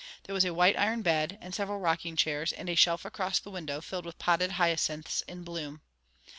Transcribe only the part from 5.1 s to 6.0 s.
in bloom.